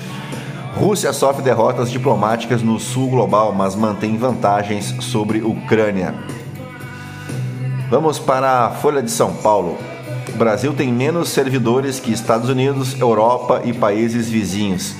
Rússia 0.76 1.14
sofre 1.14 1.44
derrotas 1.44 1.92
diplomáticas 1.92 2.64
no 2.64 2.80
sul 2.80 3.08
global, 3.10 3.54
mas 3.54 3.76
mantém 3.76 4.18
vantagens 4.18 4.96
sobre 5.00 5.44
Ucrânia. 5.44 6.16
Vamos 7.92 8.18
para 8.18 8.66
a 8.66 8.70
Folha 8.72 9.04
de 9.04 9.12
São 9.12 9.32
Paulo. 9.36 9.78
O 10.34 10.38
Brasil 10.38 10.74
tem 10.74 10.92
menos 10.92 11.30
servidores 11.30 12.00
que 12.00 12.12
Estados 12.12 12.50
Unidos, 12.50 13.00
Europa 13.00 13.62
e 13.64 13.72
países 13.72 14.28
vizinhos. 14.28 14.96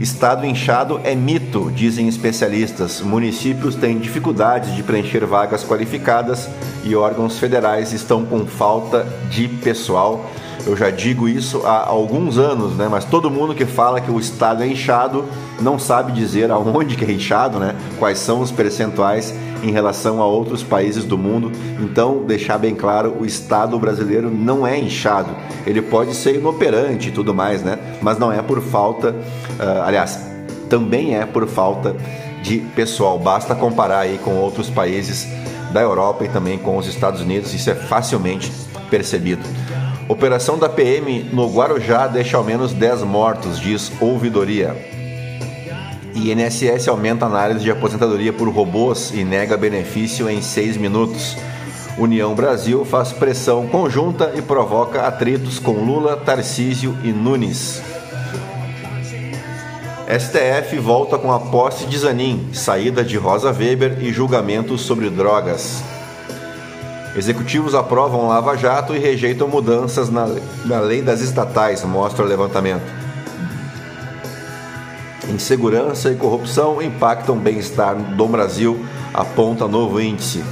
Estado 0.00 0.44
inchado 0.44 1.00
é 1.04 1.14
mito, 1.14 1.70
dizem 1.70 2.08
especialistas. 2.08 3.00
Municípios 3.00 3.76
têm 3.76 3.98
dificuldades 3.98 4.74
de 4.74 4.82
preencher 4.82 5.24
vagas 5.24 5.64
qualificadas 5.64 6.48
e 6.82 6.96
órgãos 6.96 7.38
federais 7.38 7.92
estão 7.92 8.24
com 8.24 8.44
falta 8.44 9.06
de 9.30 9.46
pessoal 9.46 10.28
eu 10.66 10.76
já 10.76 10.90
digo 10.90 11.28
isso 11.28 11.62
há 11.64 11.86
alguns 11.86 12.38
anos, 12.38 12.74
né? 12.76 12.88
Mas 12.90 13.04
todo 13.04 13.30
mundo 13.30 13.54
que 13.54 13.64
fala 13.64 14.00
que 14.00 14.10
o 14.10 14.18
estado 14.18 14.62
é 14.62 14.66
inchado 14.66 15.24
não 15.60 15.78
sabe 15.78 16.12
dizer 16.12 16.50
aonde 16.50 16.96
que 16.96 17.04
é 17.04 17.12
inchado, 17.12 17.58
né? 17.58 17.74
Quais 17.98 18.18
são 18.18 18.40
os 18.40 18.50
percentuais 18.50 19.34
em 19.62 19.70
relação 19.70 20.20
a 20.20 20.26
outros 20.26 20.62
países 20.62 21.04
do 21.04 21.16
mundo. 21.16 21.50
Então, 21.80 22.24
deixar 22.24 22.58
bem 22.58 22.74
claro, 22.74 23.16
o 23.18 23.24
estado 23.24 23.78
brasileiro 23.78 24.30
não 24.30 24.66
é 24.66 24.78
inchado. 24.78 25.30
Ele 25.66 25.80
pode 25.80 26.14
ser 26.14 26.36
inoperante 26.36 27.08
e 27.08 27.12
tudo 27.12 27.34
mais, 27.34 27.62
né? 27.62 27.78
Mas 28.02 28.18
não 28.18 28.30
é 28.30 28.42
por 28.42 28.60
falta, 28.60 29.10
uh, 29.10 29.82
aliás, 29.84 30.18
também 30.68 31.16
é 31.16 31.24
por 31.24 31.46
falta 31.46 31.96
de 32.42 32.58
pessoal. 32.58 33.18
Basta 33.18 33.54
comparar 33.54 34.00
aí 34.00 34.18
com 34.18 34.36
outros 34.36 34.68
países 34.68 35.26
da 35.72 35.80
Europa 35.80 36.24
e 36.24 36.28
também 36.28 36.58
com 36.58 36.76
os 36.76 36.86
Estados 36.86 37.20
Unidos, 37.20 37.52
isso 37.52 37.68
é 37.68 37.74
facilmente 37.74 38.52
percebido. 38.90 39.42
Operação 40.06 40.58
da 40.58 40.68
PM 40.68 41.30
no 41.32 41.50
Guarujá 41.50 42.06
deixa 42.06 42.36
ao 42.36 42.44
menos 42.44 42.74
10 42.74 43.02
mortos, 43.02 43.58
diz 43.58 43.90
ouvidoria. 44.00 44.76
INSS 46.14 46.88
aumenta 46.88 47.24
análise 47.24 47.64
de 47.64 47.70
aposentadoria 47.70 48.32
por 48.32 48.48
robôs 48.48 49.12
e 49.14 49.24
nega 49.24 49.56
benefício 49.56 50.28
em 50.28 50.42
6 50.42 50.76
minutos. 50.76 51.36
União 51.96 52.34
Brasil 52.34 52.84
faz 52.84 53.12
pressão 53.12 53.66
conjunta 53.66 54.32
e 54.34 54.42
provoca 54.42 55.06
atritos 55.06 55.58
com 55.58 55.72
Lula, 55.72 56.16
Tarcísio 56.18 56.96
e 57.02 57.10
Nunes. 57.10 57.82
STF 60.06 60.76
volta 60.78 61.16
com 61.16 61.32
a 61.32 61.40
posse 61.40 61.86
de 61.86 61.98
Zanin, 61.98 62.50
saída 62.52 63.02
de 63.02 63.16
Rosa 63.16 63.50
Weber 63.50 63.96
e 64.00 64.12
julgamento 64.12 64.76
sobre 64.76 65.08
drogas. 65.08 65.82
Executivos 67.16 67.76
aprovam 67.76 68.26
Lava 68.26 68.56
Jato 68.56 68.94
e 68.94 68.98
rejeitam 68.98 69.46
mudanças 69.46 70.10
na, 70.10 70.26
na 70.64 70.80
lei 70.80 71.00
das 71.00 71.20
estatais, 71.20 71.84
mostra 71.84 72.24
o 72.24 72.28
levantamento. 72.28 72.82
Insegurança 75.28 76.10
e 76.10 76.16
corrupção 76.16 76.82
impactam 76.82 77.36
o 77.36 77.40
bem-estar 77.40 77.94
do 77.94 78.26
Brasil, 78.26 78.84
aponta 79.12 79.68
novo 79.68 80.00
índice. 80.00 80.44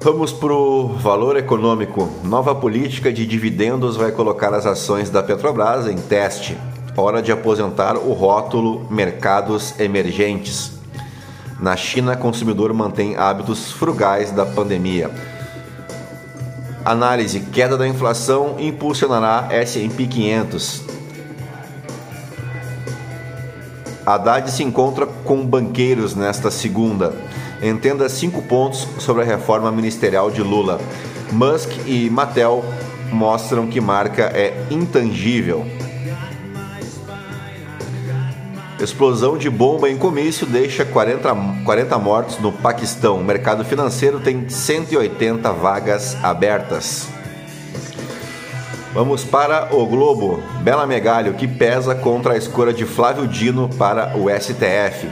Vamos 0.00 0.32
para 0.32 0.52
o 0.52 0.88
valor 0.88 1.36
econômico. 1.36 2.08
Nova 2.24 2.54
política 2.54 3.12
de 3.12 3.24
dividendos 3.24 3.96
vai 3.96 4.10
colocar 4.10 4.52
as 4.52 4.66
ações 4.66 5.10
da 5.10 5.22
Petrobras 5.22 5.86
em 5.86 5.96
teste. 5.96 6.58
Hora 6.96 7.22
de 7.22 7.30
aposentar 7.30 7.96
o 7.96 8.12
rótulo 8.12 8.84
Mercados 8.90 9.78
Emergentes. 9.78 10.81
Na 11.62 11.76
China, 11.76 12.16
consumidor 12.16 12.74
mantém 12.74 13.14
hábitos 13.14 13.70
frugais 13.70 14.32
da 14.32 14.44
pandemia. 14.44 15.08
Análise: 16.84 17.38
queda 17.38 17.78
da 17.78 17.86
inflação 17.86 18.56
impulsionará 18.58 19.46
S&P 19.48 20.08
500. 20.08 20.82
Haddad 24.04 24.50
se 24.50 24.64
encontra 24.64 25.06
com 25.06 25.46
banqueiros 25.46 26.16
nesta 26.16 26.50
segunda. 26.50 27.14
Entenda 27.62 28.08
cinco 28.08 28.42
pontos 28.42 28.88
sobre 28.98 29.22
a 29.22 29.24
reforma 29.24 29.70
ministerial 29.70 30.32
de 30.32 30.42
Lula. 30.42 30.80
Musk 31.30 31.70
e 31.86 32.10
Mattel 32.10 32.64
mostram 33.12 33.68
que 33.68 33.80
marca 33.80 34.24
é 34.34 34.66
intangível. 34.68 35.64
Explosão 38.82 39.38
de 39.38 39.48
bomba 39.48 39.88
em 39.88 39.96
comício 39.96 40.44
deixa 40.44 40.84
40, 40.84 41.32
40 41.64 41.98
mortos 41.98 42.38
no 42.38 42.50
Paquistão. 42.50 43.20
O 43.20 43.24
mercado 43.24 43.64
financeiro 43.64 44.18
tem 44.18 44.48
180 44.48 45.52
vagas 45.52 46.16
abertas. 46.20 47.08
Vamos 48.92 49.22
para 49.22 49.72
o 49.72 49.86
Globo. 49.86 50.42
Bela 50.62 50.84
Megalho, 50.84 51.34
que 51.34 51.46
pesa 51.46 51.94
contra 51.94 52.32
a 52.32 52.36
escolha 52.36 52.72
de 52.72 52.84
Flávio 52.84 53.28
Dino 53.28 53.68
para 53.78 54.16
o 54.16 54.28
STF. 54.28 55.08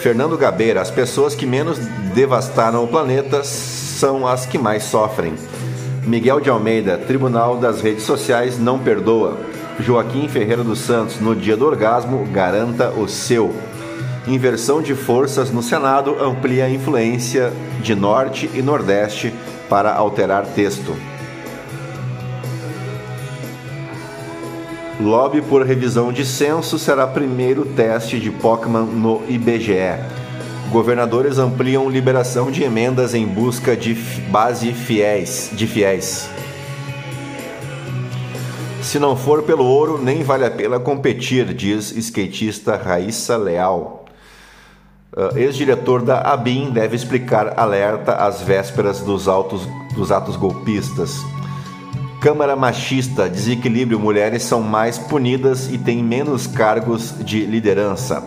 Fernando 0.00 0.38
Gabeira, 0.38 0.80
as 0.80 0.92
pessoas 0.92 1.34
que 1.34 1.44
menos 1.44 1.76
devastaram 2.14 2.84
o 2.84 2.88
planeta 2.88 3.42
são 3.42 4.24
as 4.28 4.46
que 4.46 4.56
mais 4.56 4.84
sofrem. 4.84 5.34
Miguel 6.06 6.38
de 6.38 6.48
Almeida, 6.48 6.96
Tribunal 6.96 7.56
das 7.56 7.80
Redes 7.80 8.04
Sociais 8.04 8.60
não 8.60 8.78
perdoa. 8.78 9.49
Joaquim 9.80 10.28
Ferreira 10.28 10.62
dos 10.62 10.78
Santos, 10.80 11.20
no 11.20 11.34
dia 11.34 11.56
do 11.56 11.66
orgasmo, 11.66 12.26
garanta 12.32 12.90
o 12.90 13.08
seu. 13.08 13.54
Inversão 14.26 14.82
de 14.82 14.94
forças 14.94 15.50
no 15.50 15.62
Senado 15.62 16.16
amplia 16.22 16.66
a 16.66 16.70
influência 16.70 17.52
de 17.82 17.94
Norte 17.94 18.50
e 18.54 18.62
Nordeste 18.62 19.32
para 19.68 19.92
alterar 19.92 20.44
texto. 20.46 20.94
Lobby 25.00 25.40
por 25.40 25.64
revisão 25.64 26.12
de 26.12 26.26
censo 26.26 26.78
será 26.78 27.06
primeiro 27.06 27.64
teste 27.64 28.20
de 28.20 28.30
Pokémon 28.30 28.84
no 28.84 29.22
IBGE. 29.26 29.98
Governadores 30.70 31.38
ampliam 31.38 31.88
liberação 31.88 32.50
de 32.50 32.62
emendas 32.62 33.14
em 33.14 33.26
busca 33.26 33.74
de 33.74 33.94
base 34.30 34.72
fiéis, 34.72 35.50
de 35.52 35.66
fiéis. 35.66 36.28
Se 38.90 38.98
não 38.98 39.14
for 39.14 39.44
pelo 39.44 39.64
ouro, 39.64 40.02
nem 40.02 40.24
vale 40.24 40.44
a 40.44 40.50
pena 40.50 40.80
competir, 40.80 41.54
diz 41.54 41.92
skatista 41.92 42.74
Raíssa 42.74 43.36
Leal. 43.36 44.04
Uh, 45.16 45.38
Ex-diretor 45.38 46.02
da 46.02 46.20
ABIN 46.22 46.72
deve 46.72 46.96
explicar 46.96 47.54
alerta 47.56 48.14
às 48.14 48.42
vésperas 48.42 48.98
dos, 48.98 49.26
dos 49.94 50.10
atos 50.10 50.34
golpistas. 50.34 51.20
Câmara 52.20 52.56
machista, 52.56 53.28
desequilíbrio, 53.30 53.96
mulheres 53.96 54.42
são 54.42 54.60
mais 54.60 54.98
punidas 54.98 55.70
e 55.70 55.78
têm 55.78 56.02
menos 56.02 56.48
cargos 56.48 57.14
de 57.24 57.46
liderança. 57.46 58.24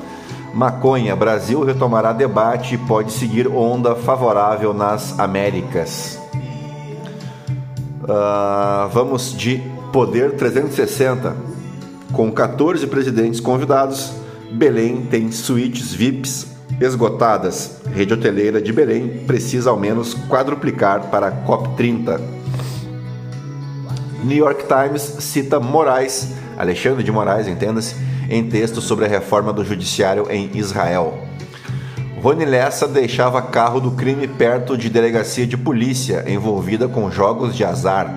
Maconha, 0.54 1.14
Brasil 1.14 1.62
retomará 1.66 2.14
debate 2.14 2.76
e 2.76 2.78
pode 2.78 3.12
seguir 3.12 3.50
onda 3.50 3.96
favorável 3.96 4.74
nas 4.74 5.20
Américas. 5.20 6.18
Uh, 8.04 8.88
vamos 8.94 9.38
de 9.38 9.73
Poder 9.94 10.32
360. 10.32 11.36
Com 12.12 12.32
14 12.32 12.88
presidentes 12.88 13.40
convidados, 13.40 14.12
Belém 14.52 15.06
tem 15.06 15.32
suítes 15.32 15.94
VIPs 15.94 16.48
esgotadas. 16.82 17.78
Rede 17.94 18.12
hoteleira 18.12 18.60
de 18.60 18.74
Belém 18.74 19.24
precisa 19.28 19.70
ao 19.70 19.80
menos 19.80 20.16
quadruplicar 20.16 21.12
para 21.12 21.28
a 21.28 21.32
COP30. 21.46 22.20
New 24.24 24.36
York 24.36 24.66
Times 24.66 25.04
cita 25.20 25.60
Moraes, 25.60 26.30
Alexandre 26.58 27.04
de 27.04 27.12
Moraes, 27.12 27.48
entenda-se, 27.48 27.96
em 28.28 28.50
texto 28.50 28.82
sobre 28.82 29.06
a 29.06 29.08
reforma 29.08 29.54
do 29.54 29.64
judiciário 29.64 30.26
em 30.28 30.50
Israel. 30.56 31.20
Rony 32.20 32.46
Lessa 32.46 32.88
deixava 32.88 33.44
carro 33.44 33.80
do 33.80 33.92
crime 33.92 34.28
perto 34.28 34.76
de 34.76 34.90
delegacia 34.90 35.46
de 35.46 35.56
polícia 35.56 36.26
envolvida 36.28 36.88
com 36.88 37.12
jogos 37.12 37.56
de 37.56 37.64
azar. 37.64 38.12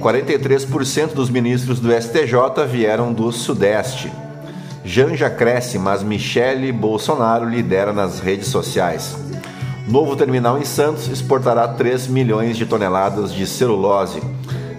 43% 0.00 1.14
dos 1.14 1.28
ministros 1.28 1.80
do 1.80 1.90
STJ 1.92 2.66
vieram 2.70 3.12
do 3.12 3.30
Sudeste. 3.32 4.10
Janja 4.84 5.28
cresce, 5.28 5.78
mas 5.78 6.02
Michele 6.02 6.72
Bolsonaro 6.72 7.48
lidera 7.48 7.92
nas 7.92 8.20
redes 8.20 8.48
sociais. 8.48 9.16
Novo 9.86 10.16
terminal 10.16 10.58
em 10.58 10.64
Santos 10.64 11.08
exportará 11.08 11.66
3 11.66 12.06
milhões 12.08 12.56
de 12.56 12.64
toneladas 12.64 13.32
de 13.32 13.46
celulose. 13.46 14.22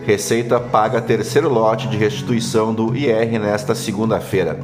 Receita 0.05 0.59
paga 0.59 1.01
terceiro 1.01 1.49
lote 1.49 1.87
de 1.87 1.97
restituição 1.97 2.73
do 2.73 2.95
IR 2.95 3.39
nesta 3.39 3.75
segunda-feira. 3.75 4.59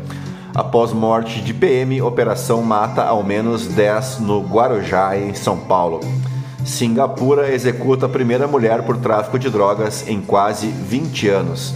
Após 0.54 0.94
morte 0.94 1.42
de 1.42 1.54
PM, 1.54 2.02
operação 2.02 2.62
mata 2.62 3.04
ao 3.04 3.24
menos 3.24 3.68
10 3.68 4.20
no 4.20 4.42
Guarujá, 4.42 5.18
em 5.18 5.34
São 5.34 5.58
Paulo. 5.58 6.00
Singapura 6.66 7.54
executa 7.54 8.08
a 8.08 8.10
primeira 8.10 8.48
mulher 8.48 8.82
por 8.82 8.98
tráfico 8.98 9.38
de 9.38 9.50
drogas 9.50 10.08
em 10.08 10.20
quase 10.20 10.68
20 10.68 11.30
anos. 11.30 11.74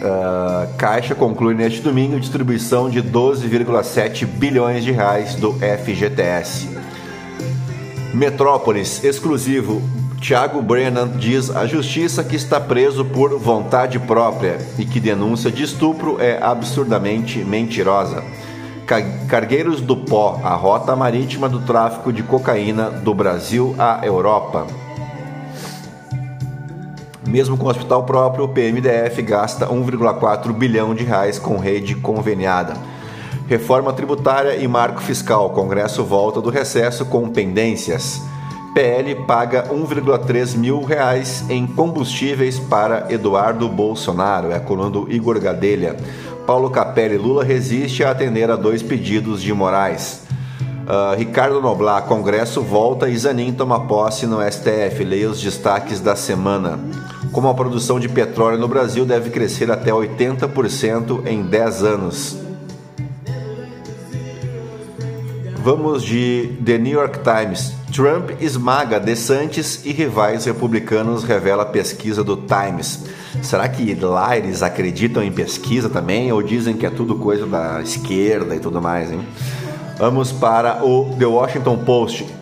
Uh, 0.00 0.72
Caixa 0.78 1.14
conclui 1.14 1.54
neste 1.54 1.82
domingo 1.82 2.18
distribuição 2.18 2.88
de 2.88 3.02
12,7 3.02 4.24
bilhões 4.24 4.82
de 4.84 4.92
reais 4.92 5.34
do 5.34 5.52
FGTS. 5.54 6.68
Metrópolis, 8.14 9.04
exclusivo. 9.04 9.82
Tiago 10.20 10.62
Brennan 10.62 11.08
diz 11.18 11.50
à 11.50 11.66
justiça 11.66 12.22
que 12.22 12.36
está 12.36 12.60
preso 12.60 13.04
por 13.04 13.38
vontade 13.38 13.98
própria 13.98 14.58
e 14.78 14.84
que 14.84 15.00
denúncia 15.00 15.50
de 15.50 15.64
estupro 15.64 16.20
é 16.20 16.38
absurdamente 16.42 17.38
mentirosa. 17.38 18.22
Cargueiros 19.28 19.80
do 19.80 19.96
Pó, 19.96 20.40
a 20.42 20.52
rota 20.56 20.96
marítima 20.96 21.48
do 21.48 21.60
tráfico 21.60 22.12
de 22.12 22.24
cocaína 22.24 22.90
do 22.90 23.14
Brasil 23.14 23.72
à 23.78 24.04
Europa. 24.04 24.66
Mesmo 27.24 27.56
com 27.56 27.68
hospital 27.68 28.02
próprio, 28.02 28.46
o 28.46 28.48
PMDF 28.48 29.22
gasta 29.22 29.68
1,4 29.68 30.52
bilhão 30.52 30.92
de 30.92 31.04
reais 31.04 31.38
com 31.38 31.56
rede 31.56 31.94
conveniada. 31.94 32.74
Reforma 33.46 33.92
tributária 33.92 34.56
e 34.56 34.66
marco 34.66 35.00
fiscal. 35.00 35.50
Congresso 35.50 36.02
volta 36.02 36.40
do 36.40 36.50
recesso 36.50 37.04
com 37.04 37.28
pendências. 37.28 38.20
PL 38.74 39.14
paga 39.26 39.64
1,3 39.68 40.56
mil 40.56 40.82
reais 40.82 41.44
em 41.48 41.66
combustíveis 41.66 42.58
para 42.58 43.12
Eduardo 43.12 43.68
Bolsonaro, 43.68 44.52
é 44.52 44.56
a 44.56 44.60
coluna 44.60 44.90
do 44.90 45.10
Igor 45.10 45.40
Gadelha. 45.40 45.96
Paulo 46.46 46.70
Capelli 46.70 47.16
Lula 47.16 47.44
resiste 47.44 48.04
a 48.04 48.10
atender 48.10 48.50
a 48.50 48.56
dois 48.56 48.82
pedidos 48.82 49.42
de 49.42 49.52
Moraes. 49.52 50.22
Uh, 50.90 51.16
Ricardo 51.16 51.60
Noblar, 51.60 52.02
Congresso 52.02 52.62
volta 52.62 53.08
e 53.08 53.16
Zanin 53.16 53.52
toma 53.52 53.86
posse 53.86 54.26
no 54.26 54.38
STF. 54.40 55.04
Leia 55.04 55.30
os 55.30 55.40
destaques 55.40 56.00
da 56.00 56.16
semana. 56.16 56.78
Como 57.30 57.48
a 57.48 57.54
produção 57.54 58.00
de 58.00 58.08
petróleo 58.08 58.58
no 58.58 58.66
Brasil 58.66 59.04
deve 59.04 59.30
crescer 59.30 59.70
até 59.70 59.92
80% 59.92 61.26
em 61.26 61.42
10 61.42 61.82
anos. 61.84 62.49
Vamos 65.62 66.02
de 66.02 66.56
The 66.64 66.78
New 66.78 66.94
York 66.94 67.20
Times. 67.20 67.74
Trump 67.92 68.30
esmaga 68.40 68.98
DeSantis 68.98 69.84
e 69.84 69.92
rivais 69.92 70.46
republicanos, 70.46 71.22
revela 71.22 71.66
pesquisa 71.66 72.24
do 72.24 72.34
Times. 72.34 73.04
Será 73.42 73.68
que 73.68 73.94
lá 73.94 74.38
eles 74.38 74.62
acreditam 74.62 75.22
em 75.22 75.30
pesquisa 75.30 75.90
também 75.90 76.32
ou 76.32 76.42
dizem 76.42 76.78
que 76.78 76.86
é 76.86 76.90
tudo 76.90 77.16
coisa 77.16 77.46
da 77.46 77.82
esquerda 77.82 78.56
e 78.56 78.58
tudo 78.58 78.80
mais, 78.80 79.12
hein? 79.12 79.20
Vamos 79.98 80.32
para 80.32 80.82
o 80.82 81.14
The 81.18 81.26
Washington 81.26 81.76
Post. 81.84 82.39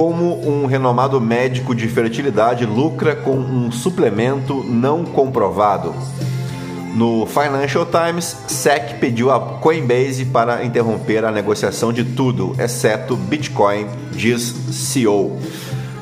Como 0.00 0.48
um 0.48 0.64
renomado 0.64 1.20
médico 1.20 1.74
de 1.74 1.86
fertilidade 1.86 2.64
lucra 2.64 3.14
com 3.14 3.36
um 3.36 3.70
suplemento 3.70 4.64
não 4.64 5.04
comprovado. 5.04 5.94
No 6.96 7.26
Financial 7.26 7.84
Times, 7.84 8.34
SEC 8.48 8.98
pediu 8.98 9.30
a 9.30 9.38
Coinbase 9.58 10.24
para 10.24 10.64
interromper 10.64 11.22
a 11.22 11.30
negociação 11.30 11.92
de 11.92 12.02
tudo, 12.02 12.56
exceto 12.58 13.14
Bitcoin, 13.14 13.88
diz 14.12 14.54
CEO. 14.72 15.38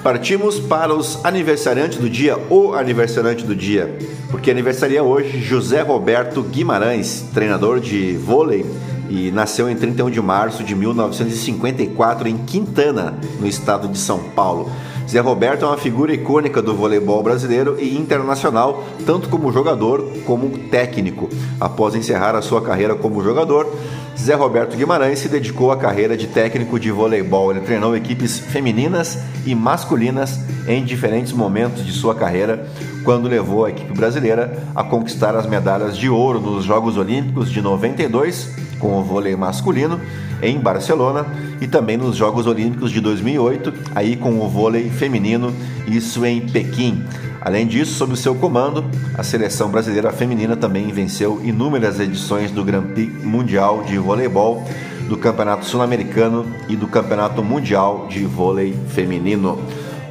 Partimos 0.00 0.60
para 0.60 0.94
os 0.94 1.18
aniversariantes 1.24 1.98
do 1.98 2.08
dia, 2.08 2.38
o 2.48 2.74
aniversariante 2.74 3.44
do 3.44 3.56
dia, 3.56 3.98
porque 4.30 4.48
aniversaria 4.48 5.02
hoje 5.02 5.40
José 5.40 5.80
Roberto 5.82 6.40
Guimarães, 6.40 7.24
treinador 7.34 7.80
de 7.80 8.16
vôlei 8.16 8.64
e 9.08 9.30
nasceu 9.30 9.68
em 9.68 9.76
31 9.76 10.10
de 10.10 10.20
março 10.20 10.62
de 10.62 10.74
1954 10.74 12.28
em 12.28 12.38
Quintana, 12.38 13.18
no 13.40 13.46
estado 13.46 13.88
de 13.88 13.98
São 13.98 14.18
Paulo. 14.34 14.70
Zé 15.08 15.20
Roberto 15.20 15.64
é 15.64 15.68
uma 15.68 15.78
figura 15.78 16.12
icônica 16.12 16.60
do 16.60 16.74
voleibol 16.74 17.22
brasileiro 17.22 17.78
e 17.80 17.96
internacional, 17.96 18.84
tanto 19.06 19.30
como 19.30 19.50
jogador 19.50 20.04
como 20.26 20.50
técnico. 20.68 21.30
Após 21.58 21.94
encerrar 21.94 22.36
a 22.36 22.42
sua 22.42 22.60
carreira 22.60 22.94
como 22.94 23.24
jogador, 23.24 23.74
Zé 24.18 24.34
Roberto 24.34 24.76
Guimarães 24.76 25.20
se 25.20 25.28
dedicou 25.28 25.72
à 25.72 25.78
carreira 25.78 26.14
de 26.14 26.26
técnico 26.26 26.78
de 26.78 26.90
voleibol. 26.90 27.50
Ele 27.50 27.60
treinou 27.60 27.96
equipes 27.96 28.38
femininas 28.38 29.18
e 29.46 29.54
masculinas 29.54 30.40
em 30.66 30.84
diferentes 30.84 31.32
momentos 31.32 31.86
de 31.86 31.92
sua 31.92 32.14
carreira, 32.14 32.68
quando 33.02 33.28
levou 33.28 33.64
a 33.64 33.70
equipe 33.70 33.94
brasileira 33.94 34.62
a 34.74 34.84
conquistar 34.84 35.34
as 35.34 35.46
medalhas 35.46 35.96
de 35.96 36.10
ouro 36.10 36.38
nos 36.38 36.64
Jogos 36.64 36.98
Olímpicos 36.98 37.50
de 37.50 37.62
92 37.62 38.57
com 38.78 38.98
o 38.98 39.02
vôlei 39.02 39.34
masculino 39.36 40.00
em 40.42 40.58
Barcelona 40.58 41.26
e 41.60 41.66
também 41.66 41.96
nos 41.96 42.16
Jogos 42.16 42.46
Olímpicos 42.46 42.90
de 42.90 43.00
2008, 43.00 43.72
aí 43.94 44.16
com 44.16 44.38
o 44.40 44.48
vôlei 44.48 44.88
feminino, 44.90 45.52
isso 45.86 46.24
em 46.24 46.40
Pequim. 46.40 47.04
Além 47.40 47.66
disso, 47.66 47.94
sob 47.94 48.12
o 48.12 48.16
seu 48.16 48.34
comando, 48.34 48.84
a 49.16 49.22
seleção 49.22 49.70
brasileira 49.70 50.12
feminina 50.12 50.56
também 50.56 50.88
venceu 50.88 51.40
inúmeras 51.44 52.00
edições 52.00 52.50
do 52.50 52.64
Grand 52.64 52.82
Prix 52.82 53.24
Mundial 53.24 53.84
de 53.84 53.96
Voleibol, 53.98 54.64
do 55.08 55.16
Campeonato 55.16 55.64
Sul-Americano 55.64 56.44
e 56.68 56.76
do 56.76 56.86
Campeonato 56.86 57.42
Mundial 57.42 58.06
de 58.08 58.24
Vôlei 58.24 58.76
Feminino. 58.88 59.58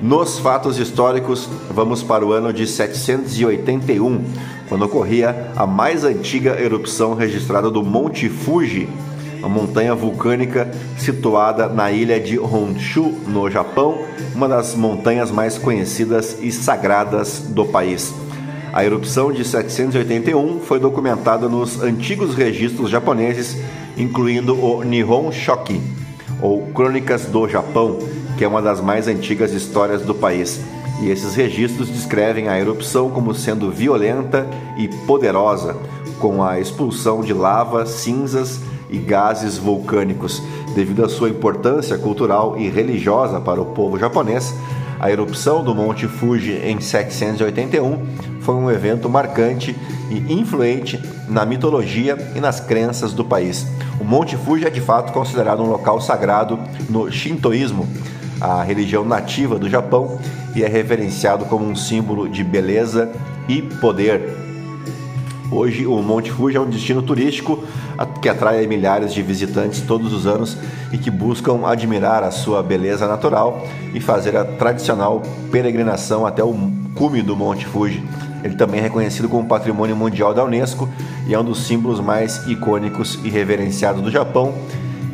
Nos 0.01 0.37
fatos 0.37 0.77
históricos, 0.77 1.49
vamos 1.71 2.03
para 2.03 2.23
o 2.23 2.31
ano 2.31 2.53
de 2.53 2.67
781, 2.67 4.23
quando 4.69 4.85
ocorria 4.85 5.51
a 5.55 5.65
mais 5.65 6.03
antiga 6.03 6.61
erupção 6.61 7.15
registrada 7.15 7.71
do 7.71 7.83
Monte 7.83 8.29
Fuji, 8.29 8.87
uma 9.39 9.49
montanha 9.49 9.95
vulcânica 9.95 10.69
situada 10.99 11.67
na 11.67 11.91
ilha 11.91 12.19
de 12.19 12.37
Honshu, 12.37 13.11
no 13.27 13.49
Japão, 13.49 13.97
uma 14.35 14.47
das 14.47 14.75
montanhas 14.75 15.31
mais 15.31 15.57
conhecidas 15.57 16.37
e 16.41 16.51
sagradas 16.51 17.39
do 17.49 17.65
país. 17.65 18.13
A 18.71 18.85
erupção 18.85 19.31
de 19.31 19.43
781 19.43 20.59
foi 20.59 20.79
documentada 20.79 21.49
nos 21.49 21.81
antigos 21.81 22.35
registros 22.35 22.91
japoneses, 22.91 23.57
incluindo 23.97 24.63
o 24.63 24.83
Nihon 24.83 25.31
Shoki, 25.31 25.81
ou 26.39 26.67
Crônicas 26.67 27.25
do 27.25 27.49
Japão, 27.49 27.97
que 28.37 28.43
é 28.43 28.47
uma 28.47 28.61
das 28.61 28.79
mais 28.79 29.07
antigas 29.07 29.51
histórias 29.51 30.03
do 30.03 30.13
país. 30.13 30.61
E 31.01 31.09
esses 31.09 31.35
registros 31.35 31.89
descrevem 31.89 32.47
a 32.47 32.59
erupção 32.59 33.09
como 33.09 33.33
sendo 33.33 33.71
violenta 33.71 34.47
e 34.77 34.87
poderosa, 35.05 35.75
com 36.19 36.43
a 36.43 36.59
expulsão 36.59 37.21
de 37.21 37.33
lava, 37.33 37.85
cinzas 37.85 38.59
e 38.89 38.97
gases 38.97 39.57
vulcânicos. 39.57 40.41
Devido 40.73 41.03
à 41.03 41.09
sua 41.09 41.29
importância 41.29 41.97
cultural 41.97 42.57
e 42.57 42.69
religiosa 42.69 43.39
para 43.39 43.61
o 43.61 43.65
povo 43.65 43.97
japonês, 43.97 44.53
a 44.99 45.11
erupção 45.11 45.63
do 45.63 45.75
Monte 45.75 46.07
Fuji 46.07 46.53
em 46.63 46.79
781 46.79 48.05
foi 48.41 48.55
um 48.55 48.71
evento 48.71 49.07
marcante 49.07 49.75
e 50.09 50.33
influente 50.33 50.99
na 51.27 51.45
mitologia 51.45 52.17
e 52.35 52.39
nas 52.39 52.59
crenças 52.59 53.13
do 53.13 53.23
país. 53.23 53.67
O 53.99 54.03
Monte 54.03 54.35
Fuji 54.35 54.65
é 54.65 54.69
de 54.69 54.81
fato 54.81 55.11
considerado 55.13 55.61
um 55.61 55.67
local 55.67 56.01
sagrado 56.01 56.59
no 56.89 57.11
Shintoísmo, 57.11 57.87
a 58.39 58.63
religião 58.63 59.03
nativa 59.03 59.57
do 59.57 59.69
Japão, 59.69 60.19
e 60.55 60.63
é 60.63 60.67
reverenciado 60.67 61.45
como 61.45 61.65
um 61.65 61.75
símbolo 61.75 62.27
de 62.27 62.43
beleza 62.43 63.11
e 63.47 63.61
poder. 63.61 64.35
Hoje, 65.49 65.87
o 65.87 66.01
Monte 66.01 66.29
Fuji 66.29 66.57
é 66.57 66.59
um 66.59 66.69
destino 66.69 67.01
turístico 67.01 67.63
que 68.21 68.27
atrai 68.27 68.67
milhares 68.67 69.13
de 69.13 69.21
visitantes 69.21 69.81
todos 69.81 70.11
os 70.11 70.27
anos 70.27 70.57
e 70.91 70.97
que 70.97 71.09
buscam 71.09 71.65
admirar 71.65 72.21
a 72.21 72.31
sua 72.31 72.61
beleza 72.61 73.07
natural 73.07 73.65
e 73.93 74.01
fazer 74.01 74.35
a 74.35 74.43
tradicional 74.43 75.23
peregrinação 75.49 76.25
até 76.25 76.43
o 76.43 76.53
cume 76.95 77.21
do 77.21 77.35
Monte 77.35 77.65
Fuji. 77.65 78.03
Ele 78.43 78.55
também 78.55 78.79
é 78.79 78.83
reconhecido 78.83 79.29
como 79.29 79.47
Patrimônio 79.47 79.95
Mundial 79.95 80.33
da 80.33 80.43
Unesco 80.43 80.89
e 81.27 81.33
é 81.33 81.39
um 81.39 81.45
dos 81.45 81.65
símbolos 81.65 81.99
mais 81.99 82.45
icônicos 82.47 83.17
e 83.23 83.29
reverenciados 83.29 84.01
do 84.01 84.11
Japão. 84.11 84.53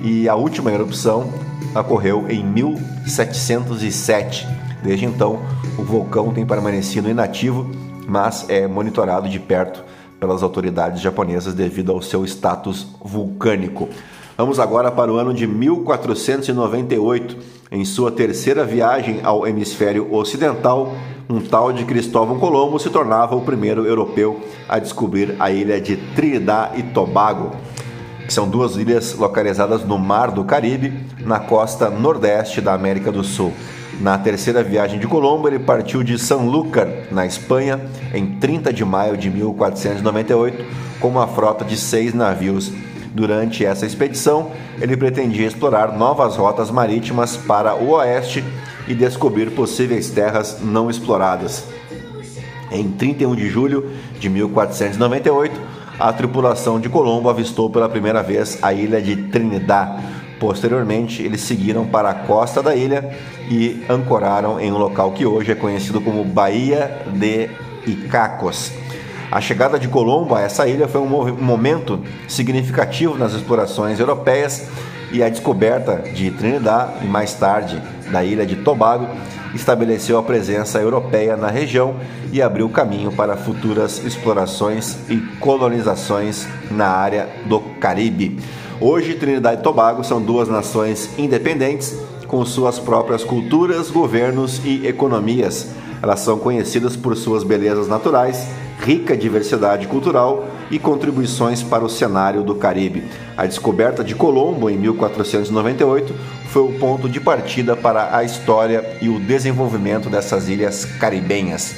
E 0.01 0.27
a 0.27 0.35
última 0.35 0.71
erupção 0.71 1.29
ocorreu 1.75 2.25
em 2.29 2.43
1707. 2.43 4.47
Desde 4.83 5.05
então, 5.05 5.39
o 5.77 5.83
vulcão 5.83 6.33
tem 6.33 6.45
permanecido 6.45 7.09
inativo, 7.09 7.69
mas 8.07 8.49
é 8.49 8.67
monitorado 8.67 9.29
de 9.29 9.39
perto 9.39 9.83
pelas 10.19 10.43
autoridades 10.43 11.01
japonesas 11.01 11.53
devido 11.53 11.91
ao 11.91 12.01
seu 12.01 12.25
status 12.25 12.87
vulcânico. 13.01 13.89
Vamos 14.37 14.59
agora 14.59 14.91
para 14.91 15.13
o 15.13 15.17
ano 15.17 15.33
de 15.33 15.45
1498. 15.45 17.37
Em 17.71 17.85
sua 17.85 18.11
terceira 18.11 18.65
viagem 18.65 19.19
ao 19.23 19.47
hemisfério 19.47 20.13
ocidental, 20.13 20.93
um 21.29 21.39
tal 21.39 21.71
de 21.71 21.85
Cristóvão 21.85 22.39
Colombo 22.39 22.79
se 22.79 22.89
tornava 22.89 23.35
o 23.35 23.41
primeiro 23.41 23.85
europeu 23.85 24.41
a 24.67 24.79
descobrir 24.79 25.35
a 25.39 25.51
ilha 25.51 25.79
de 25.79 25.97
Trinidad 26.15 26.77
e 26.77 26.83
Tobago, 26.83 27.51
são 28.33 28.49
duas 28.49 28.75
ilhas 28.75 29.13
localizadas 29.13 29.85
no 29.85 29.99
Mar 29.99 30.31
do 30.31 30.43
Caribe, 30.43 30.91
na 31.19 31.39
costa 31.39 31.89
nordeste 31.89 32.59
da 32.59 32.73
América 32.73 33.11
do 33.11 33.23
Sul. 33.23 33.53
Na 34.01 34.17
terceira 34.17 34.63
viagem 34.63 34.99
de 34.99 35.05
Colombo, 35.07 35.47
ele 35.47 35.59
partiu 35.59 36.01
de 36.03 36.17
Sanlúcar, 36.17 36.89
na 37.11 37.27
Espanha, 37.27 37.79
em 38.11 38.39
30 38.39 38.73
de 38.73 38.83
maio 38.83 39.15
de 39.15 39.29
1498, 39.29 40.65
com 40.99 41.09
uma 41.09 41.27
frota 41.27 41.63
de 41.63 41.77
seis 41.77 42.13
navios. 42.13 42.71
Durante 43.13 43.63
essa 43.63 43.85
expedição, 43.85 44.49
ele 44.81 44.97
pretendia 44.97 45.45
explorar 45.45 45.95
novas 45.95 46.35
rotas 46.35 46.71
marítimas 46.71 47.37
para 47.37 47.75
o 47.75 47.91
oeste 47.91 48.43
e 48.87 48.95
descobrir 48.95 49.51
possíveis 49.51 50.09
terras 50.09 50.57
não 50.59 50.89
exploradas. 50.89 51.65
Em 52.71 52.89
31 52.89 53.35
de 53.35 53.47
julho 53.47 53.91
de 54.19 54.27
1498, 54.27 55.72
a 55.99 56.11
tripulação 56.13 56.79
de 56.79 56.89
Colombo 56.89 57.29
avistou 57.29 57.69
pela 57.69 57.89
primeira 57.89 58.21
vez 58.21 58.59
a 58.61 58.73
ilha 58.73 59.01
de 59.01 59.15
Trinidad, 59.15 59.99
Posteriormente, 60.43 61.23
eles 61.23 61.39
seguiram 61.39 61.85
para 61.85 62.09
a 62.09 62.13
costa 62.13 62.61
da 62.61 62.75
ilha 62.75 63.17
e 63.49 63.81
ancoraram 63.87 64.59
em 64.59 64.73
um 64.73 64.77
local 64.77 65.13
que 65.13 65.25
hoje 65.25 65.53
é 65.53 65.55
conhecido 65.55 66.01
como 66.01 66.21
Baía 66.25 67.01
de 67.13 67.49
Icacos. 67.87 68.73
A 69.31 69.39
chegada 69.39 69.79
de 69.79 69.87
Colombo 69.87 70.35
a 70.35 70.41
essa 70.41 70.67
ilha 70.67 70.85
foi 70.85 70.99
um 70.99 71.07
momento 71.37 72.01
significativo 72.27 73.17
nas 73.17 73.31
explorações 73.31 74.01
europeias 74.01 74.67
e 75.13 75.21
a 75.21 75.29
descoberta 75.29 76.03
de 76.13 76.31
Trinidad 76.31 76.95
e 77.03 77.05
mais 77.05 77.33
tarde 77.35 77.79
da 78.11 78.23
ilha 78.23 78.45
de 78.45 78.57
Tobago 78.57 79.07
estabeleceu 79.53 80.17
a 80.17 80.23
presença 80.23 80.79
europeia 80.81 81.37
na 81.37 81.47
região 81.47 81.95
e 82.31 82.41
abriu 82.41 82.67
caminho 82.67 83.11
para 83.11 83.37
futuras 83.37 84.03
explorações 84.03 84.97
e 85.07 85.17
colonizações 85.39 86.47
na 86.71 86.87
área 86.87 87.29
do 87.45 87.59
Caribe. 87.79 88.39
Hoje, 88.81 89.13
Trinidad 89.13 89.59
e 89.59 89.61
Tobago 89.61 90.03
são 90.03 90.19
duas 90.19 90.47
nações 90.47 91.11
independentes 91.17 91.95
com 92.27 92.43
suas 92.43 92.79
próprias 92.79 93.23
culturas, 93.23 93.91
governos 93.91 94.59
e 94.65 94.87
economias. 94.87 95.69
Elas 96.01 96.21
são 96.21 96.39
conhecidas 96.39 96.95
por 96.95 97.15
suas 97.15 97.43
belezas 97.43 97.87
naturais, 97.87 98.47
rica 98.79 99.15
diversidade 99.15 99.87
cultural 99.87 100.47
e 100.69 100.79
contribuições 100.79 101.61
para 101.63 101.83
o 101.83 101.89
cenário 101.89 102.43
do 102.43 102.55
Caribe. 102.55 103.03
A 103.35 103.45
descoberta 103.45 104.03
de 104.03 104.15
Colombo 104.15 104.69
em 104.69 104.77
1498 104.77 106.13
foi 106.49 106.63
o 106.63 106.79
ponto 106.79 107.09
de 107.09 107.19
partida 107.19 107.75
para 107.75 108.15
a 108.15 108.23
história 108.23 108.97
e 109.01 109.09
o 109.09 109.19
desenvolvimento 109.19 110.09
dessas 110.09 110.47
ilhas 110.47 110.85
caribenhas. 110.85 111.75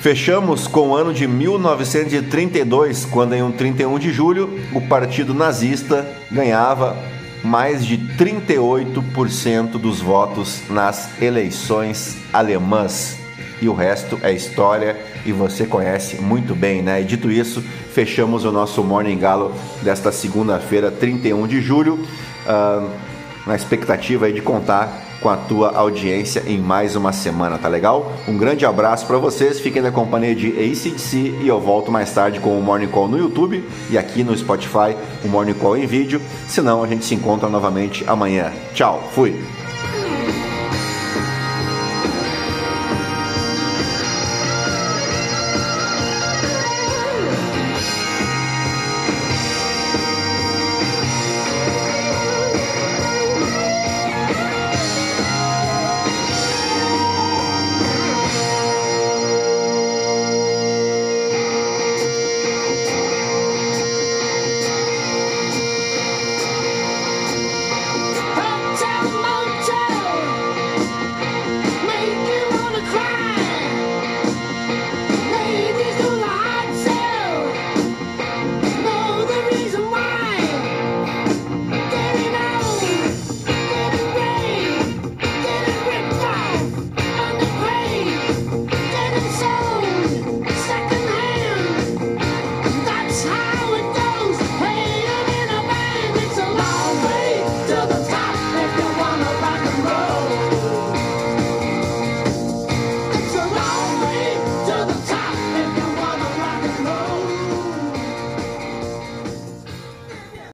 Fechamos 0.00 0.66
com 0.66 0.88
o 0.88 0.94
ano 0.94 1.14
de 1.14 1.26
1932, 1.26 3.06
quando 3.06 3.32
em 3.32 3.42
um 3.42 3.50
31 3.50 3.98
de 3.98 4.12
julho 4.12 4.60
o 4.74 4.80
Partido 4.82 5.32
Nazista 5.32 6.06
ganhava 6.30 6.94
mais 7.42 7.86
de 7.86 7.96
38% 7.96 9.78
dos 9.78 10.00
votos 10.00 10.62
nas 10.68 11.22
eleições 11.22 12.18
alemãs. 12.32 13.23
E 13.60 13.68
o 13.68 13.74
resto 13.74 14.18
é 14.22 14.32
história 14.32 14.96
e 15.24 15.32
você 15.32 15.66
conhece 15.66 16.16
muito 16.16 16.54
bem, 16.54 16.82
né? 16.82 17.00
E 17.00 17.04
dito 17.04 17.30
isso, 17.30 17.62
fechamos 17.92 18.44
o 18.44 18.52
nosso 18.52 18.82
Morning 18.82 19.18
Galo 19.18 19.52
desta 19.82 20.10
segunda-feira, 20.12 20.90
31 20.90 21.46
de 21.46 21.60
julho, 21.60 21.94
uh, 21.94 22.90
na 23.46 23.54
expectativa 23.54 24.30
de 24.32 24.40
contar 24.40 25.04
com 25.24 25.30
a 25.30 25.36
tua 25.38 25.74
audiência 25.74 26.42
em 26.46 26.58
mais 26.58 26.96
uma 26.96 27.10
semana, 27.10 27.56
tá 27.56 27.66
legal? 27.66 28.12
Um 28.28 28.36
grande 28.36 28.66
abraço 28.66 29.06
para 29.06 29.16
vocês, 29.16 29.58
fiquem 29.58 29.80
na 29.80 29.90
companhia 29.90 30.34
de 30.34 30.48
ACDC 30.48 31.38
e 31.40 31.48
eu 31.48 31.58
volto 31.58 31.90
mais 31.90 32.12
tarde 32.12 32.40
com 32.40 32.58
o 32.58 32.62
Morning 32.62 32.88
Call 32.88 33.08
no 33.08 33.16
YouTube 33.16 33.64
e 33.88 33.96
aqui 33.96 34.22
no 34.22 34.36
Spotify, 34.36 34.94
o 35.24 35.28
Morning 35.28 35.54
Call 35.54 35.78
em 35.78 35.86
vídeo. 35.86 36.20
Se 36.46 36.60
não, 36.60 36.84
a 36.84 36.86
gente 36.86 37.06
se 37.06 37.14
encontra 37.14 37.48
novamente 37.48 38.04
amanhã. 38.06 38.52
Tchau, 38.74 39.02
fui! 39.14 39.63